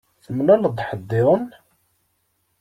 [0.23, 1.45] Temlaleḍ-d ḥedd-iḍen?